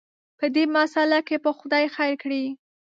[0.39, 2.43] په دې مساله کې به خدای خیر کړي.